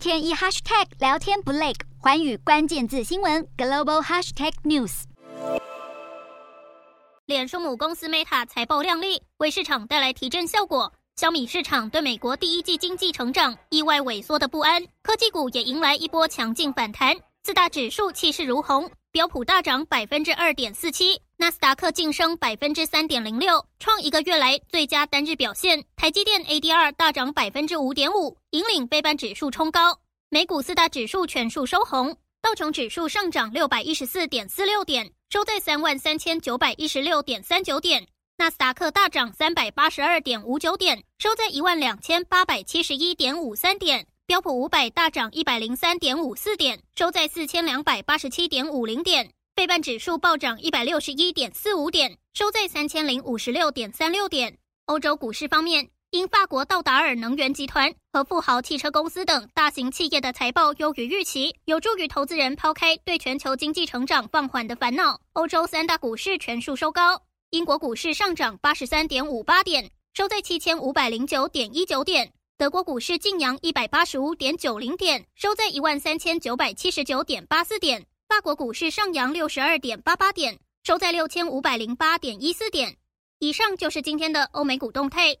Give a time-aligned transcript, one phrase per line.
[0.00, 5.02] 天一 hashtag 聊天不累，寰宇关键字新闻 global hashtag news。
[7.26, 10.90] 脸书母公司 Meta 财报亮丽，为市场带来提振效果。
[11.16, 17.14] 小米市场对美国第一季经济成长意外萎缩的不安，科技股也迎来一波强劲反弹。
[17.44, 25.84] 四大指数气势如虹，标普大涨百分之二点四七，纳斯达克晋升百分之三点零六，创一个月来最佳单日表现。
[25.96, 29.98] 台积电 ADR 大涨百分之五点五，引领费半指数冲高。
[30.28, 38.06] 美股四大指数全数收红，道琼指数上涨六百一十四点四六点，收在三万三千九百一十六点三九点。
[38.36, 44.06] 纳斯达克大涨三百八十二点五九点，收在一万两千八百七十一点五三点。
[44.30, 49.28] 标普五百大涨一百零三点五四点，收在四千两百八十七点五零点。
[49.56, 54.56] 费半指数暴涨一百六十一点四五点，收在三千零五十六点三六点。
[54.86, 65.18] 欧洲股市方面，因法国道达尔能源集团和富豪汽车公司等大型企业的财报优于预期，有助于投资人抛开对全球经济成长放缓的烦恼。
[65.32, 72.32] 欧洲三大股市全数收高，英国股市上涨八十三点五八点，收在七千五百零九点一九点。
[72.60, 78.04] 德国股市净扬一百八十五点九零点，收在一万三千九百七十九点八四点。
[78.28, 82.98] 法国股市上扬六十二点八八点，收在六千五百零八点一四点。
[83.38, 85.38] 以上就是今天的欧美股动态。